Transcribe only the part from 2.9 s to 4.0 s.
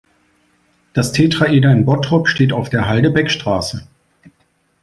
Beckstraße.